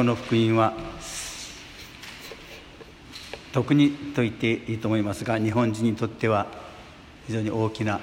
[0.00, 0.72] 今日の福音は
[3.52, 6.46] 特にと言っていいと思いますが日本人にとっては
[7.26, 8.00] 非常に大きな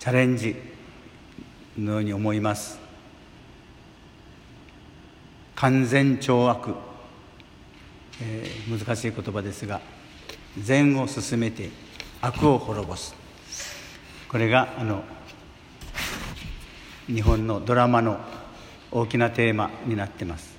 [0.00, 0.56] チャレンジ
[1.78, 2.80] のように思います。
[5.54, 6.74] 完全懲悪、
[8.20, 9.80] えー、難しい言葉ですが
[10.58, 11.70] 善を進めて
[12.20, 13.14] 悪を滅ぼす。
[14.28, 15.04] これがあの
[17.06, 18.18] 日本のドラマの
[18.90, 20.51] 大きなテーマになってます。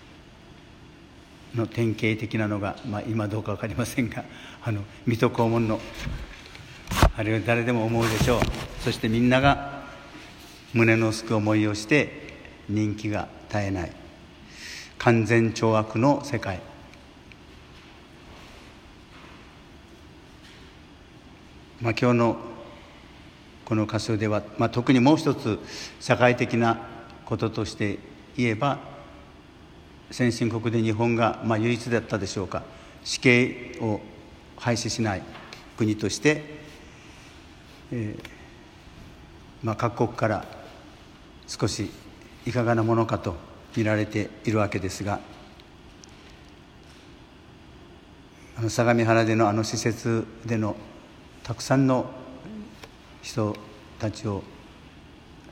[1.55, 4.23] の典型的なのが、まあ、今どうか分かりませんが
[4.63, 5.80] あの水戸黄門の
[7.16, 8.39] あれは誰でも思うでしょう。
[8.84, 9.84] そしてみんなが
[10.73, 12.34] 胸のすく思いをして
[12.67, 13.91] 人気が絶えない。
[14.97, 16.59] 完全懲悪の世界。
[21.81, 22.38] まあ、今日の
[23.66, 25.59] この箇所では、まあ、特にもう一つ
[25.99, 26.88] 社会的な
[27.25, 27.99] こととして
[28.38, 28.80] 言えば
[30.13, 32.62] 先進国で日本がまあ唯一だったでしょうか。
[33.03, 33.99] 死刑を
[34.58, 35.23] 廃止しない
[35.75, 36.44] 国として、
[37.92, 38.30] えー
[39.64, 40.45] まあ、各国から
[41.47, 41.89] 少し
[42.45, 43.36] いかがなものかと
[43.75, 45.19] 見られているわけですが
[48.56, 50.75] あの相模原でのあの施設での
[51.41, 52.06] たくさんの
[53.23, 53.56] 人
[53.97, 54.44] たちを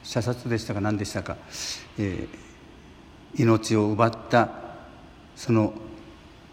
[0.03, 1.35] 射殺でしたか何でしたか、
[1.97, 2.50] えー
[3.35, 4.49] 命を奪った
[5.35, 5.73] その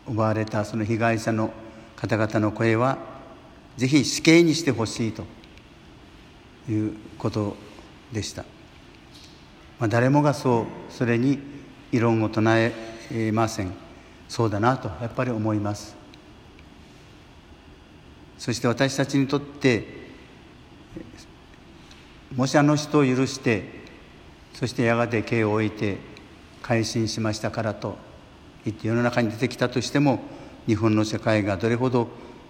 [0.06, 1.52] 奪われたその被害者の
[1.96, 2.98] 方々の声は
[3.76, 5.38] ぜひ死刑にしてほしいと。
[6.70, 7.56] いうこと
[8.12, 8.44] でした、
[9.78, 11.38] まあ、誰もがそうそれに
[11.92, 12.72] 異論を唱
[13.10, 13.72] えません。
[14.28, 15.96] そうだなとやっぱり思います。
[18.36, 20.08] そして私たちにとって
[22.36, 23.64] もしあの人を許して
[24.52, 25.96] そしてやがて刑を置いて
[26.62, 27.96] 改心しましたからと
[28.64, 30.20] 言って世の中に出てきたとしても
[30.66, 32.08] 日本の社会がどれほど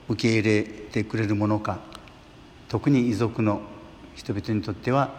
[0.09, 1.79] 受け入れてくれるものか。
[2.69, 3.63] 特に遺族の
[4.15, 5.11] 人々にとっては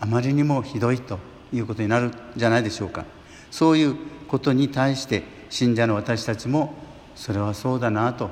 [0.00, 1.18] あまりにもひどいと
[1.52, 3.04] いうことになるんじゃないでしょうか。
[3.50, 3.96] そういう
[4.28, 6.74] ことに対して信者の私たちも
[7.14, 8.30] それはそうだなと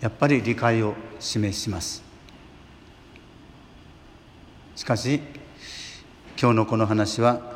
[0.00, 2.02] やっぱり理解を示します。
[4.74, 5.20] しかし
[6.40, 7.55] 今日のこの話は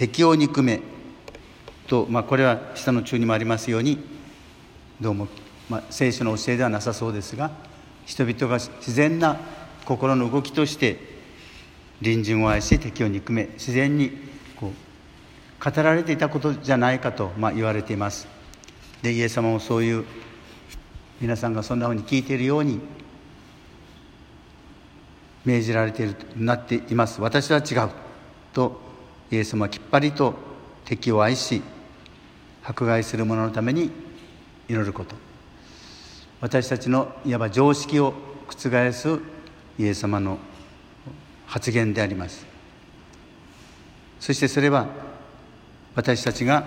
[0.00, 0.80] 敵を憎め
[1.86, 3.98] と、まあ、これは下の中にもありますように
[4.98, 5.28] どうも、
[5.68, 7.50] まあ、聖書の教えではなさそうですが
[8.06, 9.38] 人々が自然な
[9.84, 10.96] 心の動きとして
[12.02, 14.12] 隣人を愛し敵を憎め自然に
[14.56, 18.26] こう語られていたことじゃないかと、まあ、言われています。
[19.02, 20.06] でイエス様もそういう
[21.20, 22.80] 皆さんがそんなふうに聞いているように
[25.44, 27.20] 命じられているとなっています。
[27.20, 27.90] 私は違う。
[28.54, 28.89] と
[29.30, 30.34] イエス様はきっぱりと
[30.84, 31.62] 敵を愛し
[32.64, 33.90] 迫害する者のために
[34.68, 35.14] 祈ること。
[36.40, 38.14] 私たちのいわば常識を
[38.48, 39.20] 覆す
[39.78, 40.38] イエス様の
[41.46, 42.46] 発言であります。
[44.18, 44.88] そしてそれは
[45.94, 46.64] 私たちが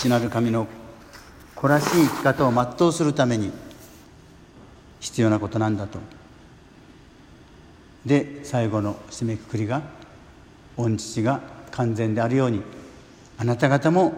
[0.00, 0.66] 死なる神の
[1.54, 3.50] 子らしい生き方を全うするために
[5.00, 5.98] 必要なことなんだと。
[8.06, 9.82] で最後の締めくくりが
[10.78, 11.40] 御父が
[11.72, 12.62] 完全であるように
[13.36, 14.14] あなた方も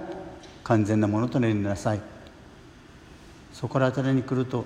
[0.63, 2.01] 完全なものとなりなさい。
[3.53, 4.65] そこら辺りに来ると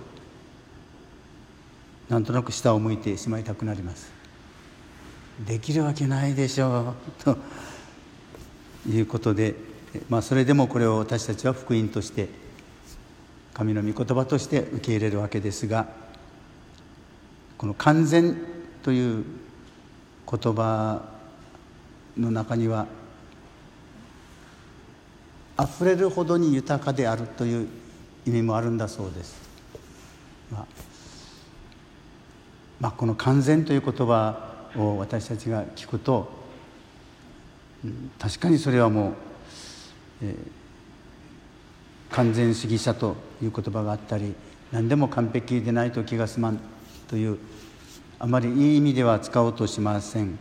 [2.09, 4.12] なんとなく下を向いてしまいたくなります。
[5.47, 7.37] できるわけないでしょうと
[8.88, 9.56] いうことで、
[10.09, 12.28] まあ、それでもこれを私たちは福音として
[13.53, 15.88] 神の御言葉として受け入れるわけですが
[17.59, 18.37] この「完全」
[18.84, 19.25] という
[20.31, 21.14] 言葉
[22.17, 22.87] の中には
[25.59, 27.69] 溢れるほどに豊かであるという
[28.27, 29.37] 意味もあるんだそうです。
[30.51, 30.67] まあ、
[32.81, 36.29] まあ、この「完全」という言葉を私たちが聞くと、
[37.85, 39.13] うん、確かにそれはもう、
[40.23, 44.34] えー、完全主義者という言葉があったり
[44.72, 46.60] 何でも完璧でないと気が済まん
[47.09, 47.39] という
[48.19, 50.39] あまりいい意味では使おうとしません。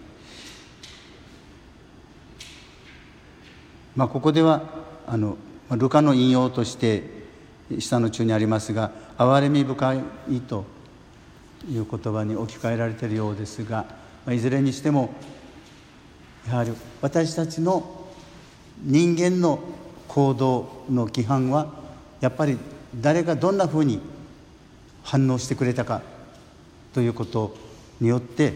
[3.95, 4.63] まあ、ここでは
[5.05, 5.37] あの
[5.71, 7.03] ルカの引用として
[7.79, 10.01] 下の中にありますが「憐れみ深い」
[10.47, 10.65] と
[11.69, 13.85] いう言葉に置き換えられているようですが、
[14.25, 15.13] まあ、いずれにしても
[16.47, 18.07] やはり私たちの
[18.81, 19.59] 人間の
[20.07, 21.67] 行動の規範は
[22.19, 22.57] やっぱり
[22.99, 23.99] 誰がどんなふうに
[25.03, 26.01] 反応してくれたか
[26.93, 27.55] ということ
[27.99, 28.53] によって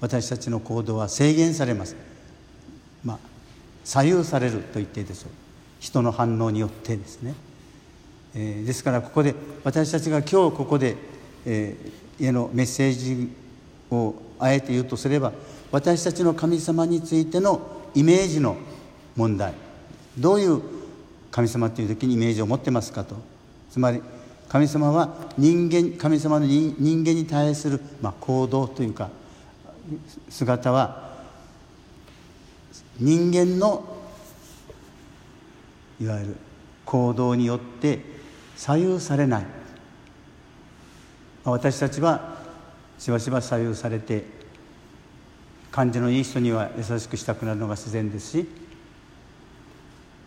[0.00, 1.96] 私たちの行動は制限されます。
[3.84, 5.30] 左右されると言っていいでしょう
[5.78, 7.34] 人の反応によってですね、
[8.34, 10.96] えー、ですからここで私たちが今日ここで、
[11.44, 13.30] えー、家のメッセージ
[13.90, 15.32] をあえて言うとすれば
[15.70, 17.60] 私たちの神様についての
[17.94, 18.56] イメージの
[19.16, 19.54] 問題。
[20.18, 20.62] どういう
[21.30, 23.16] 神様という時にイメージを持ってますかと。
[23.70, 24.00] つまり
[24.48, 29.10] 神様は人間神様の人間に対する、まあ、行動というか
[30.28, 31.03] 姿は
[32.98, 33.84] 人間の
[36.00, 36.36] いわゆる
[36.84, 38.00] 行動によって
[38.56, 39.46] 左右されない。
[41.44, 42.38] 私たちは
[42.98, 44.24] しばしば左右されて
[45.70, 48.48] 感じのいい人には優しくしたくなるのが自然ですし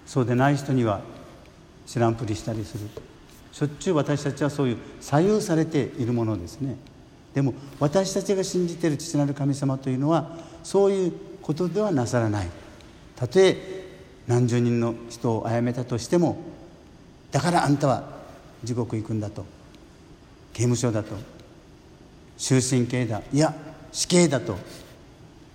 [0.06, 1.02] そうでない人には
[1.86, 2.88] 知らんぷりしたりする。
[3.52, 6.76] しょっちゅう私たちはそういう左右されているものですね。
[7.34, 11.14] でも私たちが信じている父なる神様というのはそういう
[11.48, 12.50] ことではなさらない。
[13.16, 13.56] たとえ
[14.28, 16.38] 何十人の人を殺めたとしても
[17.32, 18.04] だからあんたは
[18.66, 19.46] 地獄行くんだと
[20.52, 21.16] 刑務所だと
[22.38, 23.56] 終身刑だいや
[23.94, 24.58] 死刑だと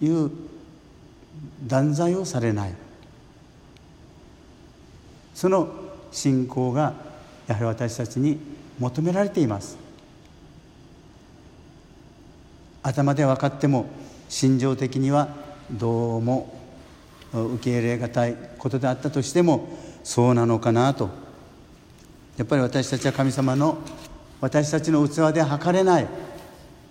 [0.01, 0.31] いう
[1.67, 2.75] 断罪をされない。
[5.35, 5.69] その
[6.11, 6.95] 信仰が
[7.47, 8.39] やはり私たちに
[8.79, 9.77] 求められています。
[12.83, 13.85] 頭で分かっても
[14.31, 15.42] 心情的には
[15.73, 16.55] どうも
[17.33, 19.69] 受け入れがたいことであったとしても
[20.05, 21.09] そうなのかなと。
[22.37, 23.79] やっぱり私たちは神様の
[24.41, 26.09] 私たちの器で測れない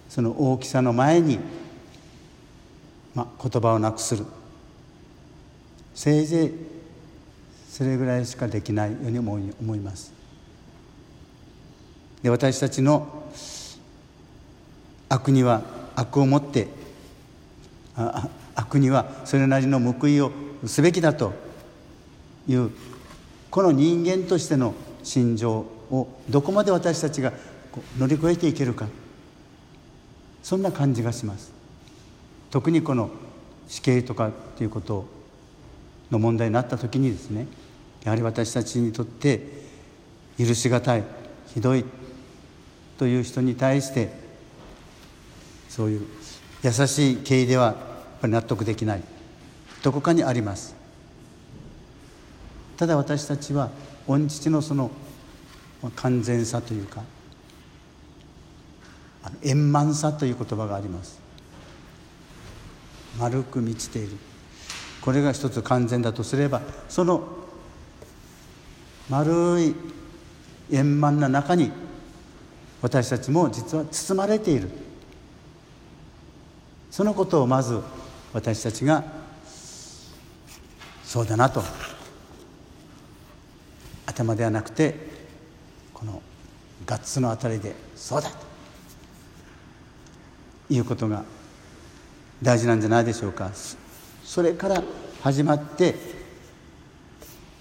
[0.10, 1.39] その大きさの前に、
[3.13, 4.25] まあ、言葉をなくする。
[5.94, 6.51] せいぜい
[7.69, 10.12] それぐらいしかできないように思い思います。
[12.24, 13.25] で私たちの
[15.10, 15.62] 悪には
[15.95, 16.68] 悪を持って
[17.95, 18.30] あ
[18.62, 20.31] 悪にはそれなりの報いを
[20.66, 21.34] すべきだと
[22.48, 22.72] いう
[23.50, 24.74] この人間としての
[25.04, 25.52] 心情
[25.92, 27.34] をどこまで私たちが
[27.98, 28.88] 乗り越えていけるか。
[30.44, 31.52] そんな感じがします。
[32.50, 33.10] 特にこの
[33.68, 35.06] 死刑とかっていうこと
[36.10, 37.48] の問題になった時にですね
[38.04, 39.42] やはり私たちにとって
[40.38, 41.04] 許し難い
[41.54, 41.86] ひどい
[42.98, 44.12] という人に対して
[45.69, 46.08] そういう
[46.63, 47.91] 優しい敬意では
[48.22, 49.04] ぱり納得できない。
[49.82, 50.76] どこかにあります。
[52.78, 53.70] ただ私たちは
[54.08, 54.92] 御父のその
[55.96, 57.04] 完全さというか
[59.44, 61.20] 円満さという言葉があります。
[63.20, 64.18] 丸く満ちている。
[65.02, 67.28] これが一つ完全だとすればその
[69.10, 69.76] 丸い
[70.72, 71.72] 円満な中に
[72.82, 74.70] 私たちも実は包まれている。
[76.92, 77.80] そのことをまず
[78.33, 79.04] 私たちが
[81.04, 81.63] そうだなと。
[84.06, 84.95] 頭ではなくて
[85.94, 86.22] この
[86.86, 88.36] ガッツのあたりでそうだと。
[90.69, 91.25] いうことが
[92.42, 93.51] 大事なんじゃないでしょうか。
[94.24, 94.81] それから
[95.22, 95.95] 始まって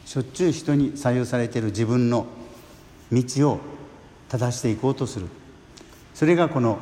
[0.07, 2.27] しょっちゅう人に左右されている自分の
[3.13, 3.61] 道を
[4.29, 5.27] 正していこうとする。
[6.15, 6.79] それがこの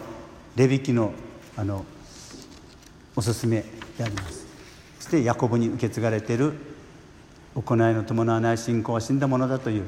[0.56, 1.12] レビキの
[1.56, 1.84] あの
[3.16, 3.64] おすすめ
[3.98, 4.46] であります。
[4.98, 6.54] そしてヤコブに受け継がれている
[7.54, 9.84] 行いの伴わない信仰は死んだものだという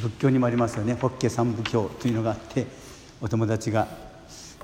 [0.00, 0.94] 仏教にもありますよね。
[0.94, 2.66] 法華三部教というのがあって
[3.20, 3.88] お友達が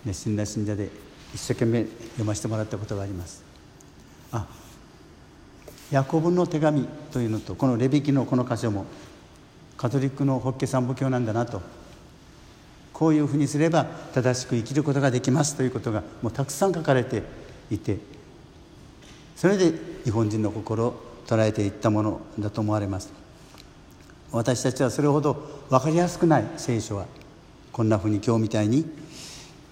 [0.04, 0.90] 熱心な信者で
[1.34, 3.44] 一生懸命読ませてもらったことがあります。
[4.32, 4.46] あ
[5.90, 8.84] ヤコブの手紙というのとこのレビキのこの箇所も
[9.76, 11.62] カトリックの法華三部教なんだなと
[12.92, 17.22] こういうふうにすれば正しく生きることができますということがもうたくさん書かれて
[17.70, 17.98] いて
[19.36, 19.72] それで
[20.04, 23.12] 日本人の心を捉えていったものだと思われます。
[24.32, 25.34] 私たちはそれほど
[25.70, 27.06] 分かりやすくない聖書は
[27.72, 28.84] こんなふうに今日みたいに、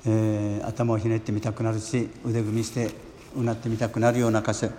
[0.06, 2.90] えー、頭をひねってみたくなるし腕組みして
[3.34, 4.70] うなってみたくなるような箇所、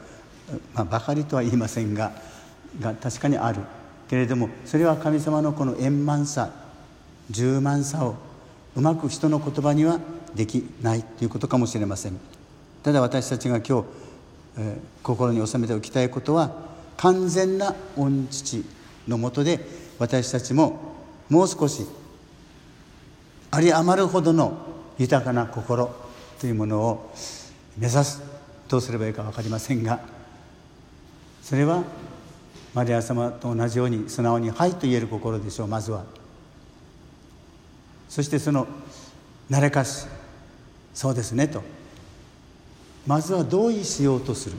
[0.73, 2.11] まあ、ばかりとは言いませんが
[2.79, 3.61] が確かにある。
[4.09, 6.49] けれどもそれは神様のこの円満さ
[7.29, 8.15] 充満さを
[8.75, 9.99] うまく人の言葉には
[10.33, 12.36] できないということかもしれません。
[12.87, 13.85] ただ私たちが今日、
[14.59, 16.55] えー、心に収めておきたいことは
[16.95, 18.63] 完全な御父
[19.09, 19.59] のもとで
[19.99, 20.95] 私たちも
[21.27, 21.85] もう少し
[23.51, 24.57] あり余るほどの
[24.97, 25.93] 豊かな心
[26.39, 27.13] というものを
[27.77, 28.23] 目指す
[28.69, 29.99] どうすればいいか分かりませんが
[31.43, 31.83] それは
[32.73, 36.05] マリア様と同じように素直に「はい」と言える心でしょうまずは。
[38.07, 38.65] そしてその
[39.51, 40.07] 慣れかし
[40.93, 41.61] そうですねと
[43.07, 44.57] まずは同意しようとする。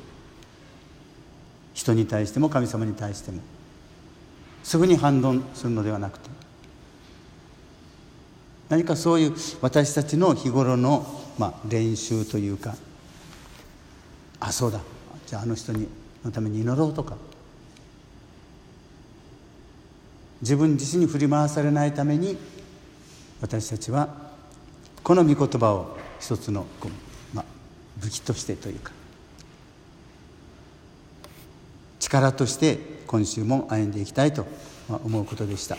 [1.74, 3.40] 人に対しても神様に対しても。
[4.64, 6.28] すぐに反論するのではなくて。
[8.70, 11.06] 何かそういう私たちの日頃の、
[11.38, 12.74] まあ、練習というか。
[14.40, 14.80] あそうだ。
[15.26, 15.86] じゃああの人に
[16.24, 17.16] のために祈ろうとか。
[20.40, 22.38] 自分自身に振り回されないために
[23.40, 24.08] 私たちは
[25.02, 26.66] この御言葉を一つの、
[28.00, 28.92] 武器としてというか
[31.98, 34.46] 力として今週も歩んでいきたいと
[34.88, 35.76] 思うことでした。